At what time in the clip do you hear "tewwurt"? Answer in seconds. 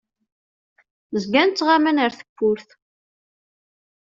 2.15-2.69